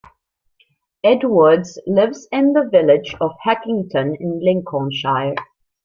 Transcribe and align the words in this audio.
Edwards 1.03 1.77
lives 1.85 2.27
in 2.31 2.53
the 2.53 2.67
village 2.71 3.13
of 3.21 3.33
Heckington 3.45 4.17
in 4.19 4.39
Lincolnshire. 4.43 5.35